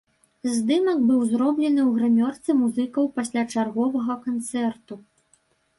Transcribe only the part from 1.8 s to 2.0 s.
ў